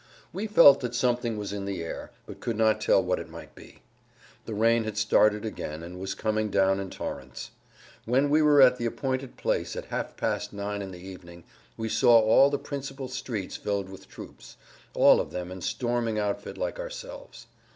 We 0.33 0.47
felt 0.47 0.79
that 0.79 0.95
something 0.95 1.37
was 1.37 1.53
in 1.53 1.65
the 1.65 1.83
air, 1.83 2.09
but 2.25 2.39
could 2.39 2.57
not 2.57 2.81
tell 2.81 3.03
what 3.03 3.19
it 3.19 3.29
might 3.29 3.53
be. 3.53 3.83
The 4.45 4.55
rain 4.55 4.83
had 4.83 4.97
started 4.97 5.45
again 5.45 5.83
and 5.83 5.99
was 5.99 6.15
coming 6.15 6.49
down 6.49 6.79
in 6.79 6.89
torrents. 6.89 7.51
When 8.05 8.31
we 8.31 8.41
were 8.41 8.63
at 8.63 8.77
the 8.79 8.87
appointed 8.87 9.37
place 9.37 9.75
at 9.75 9.85
half 9.93 10.17
past 10.17 10.53
nine 10.53 10.81
in 10.81 10.89
the 10.89 10.97
evening 11.07 11.43
we 11.77 11.87
saw 11.87 12.19
all 12.19 12.49
the 12.49 12.57
principal 12.57 13.09
streets 13.09 13.57
filled 13.57 13.89
with 13.91 14.07
troops, 14.09 14.57
all 14.95 15.19
of 15.21 15.29
them 15.29 15.51
in 15.51 15.61
storming 15.61 16.17
outfit 16.17 16.57
like 16.57 16.79
ourselves. 16.79 17.45